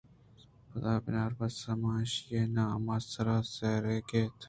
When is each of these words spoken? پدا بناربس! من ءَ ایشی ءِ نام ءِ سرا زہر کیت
پدا 0.69 0.93
بناربس! 1.03 1.57
من 1.81 1.95
ءَ 1.97 2.01
ایشی 2.01 2.23
ءِ 2.47 2.53
نام 2.55 2.85
ءِ 2.95 3.09
سرا 3.11 3.37
زہر 3.55 3.83
کیت 4.07 4.33